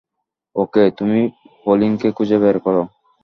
ওকে, 0.55 0.83
তুমি 0.97 1.19
পলিনকে 1.65 2.09
খুঁজে 2.11 2.37
বের 2.37 2.57
করো। 2.59 2.83